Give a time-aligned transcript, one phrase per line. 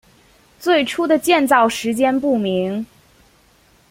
[0.59, 2.83] 最初的建造时间不明。